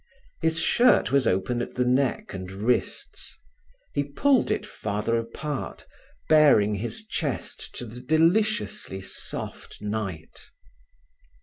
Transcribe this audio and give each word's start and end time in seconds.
His 0.41 0.57
shirt 0.59 1.11
was 1.11 1.27
open 1.27 1.61
at 1.61 1.75
the 1.75 1.85
neck 1.85 2.33
and 2.33 2.51
wrists. 2.51 3.37
He 3.93 4.01
pulled 4.03 4.49
it 4.49 4.65
farther 4.65 5.15
apart, 5.19 5.85
baring 6.27 6.73
his 6.73 7.05
chest 7.05 7.75
to 7.75 7.85
the 7.85 7.99
deliciously 8.01 9.01
soft 9.01 9.79
night. 9.79 10.47